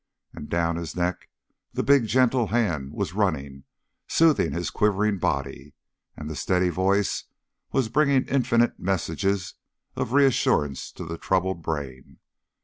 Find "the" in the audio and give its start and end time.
1.73-1.83, 6.27-6.35, 11.05-11.19